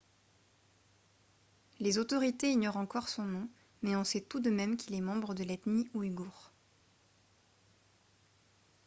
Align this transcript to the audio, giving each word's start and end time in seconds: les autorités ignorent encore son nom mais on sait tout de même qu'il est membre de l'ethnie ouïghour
les 1.79 1.99
autorités 1.99 2.49
ignorent 2.49 2.77
encore 2.77 3.07
son 3.07 3.21
nom 3.21 3.47
mais 3.83 3.95
on 3.95 4.03
sait 4.03 4.21
tout 4.23 4.39
de 4.39 4.49
même 4.49 4.75
qu'il 4.75 4.95
est 4.95 4.99
membre 4.99 5.35
de 5.35 5.43
l'ethnie 5.43 5.91
ouïghour 5.93 6.49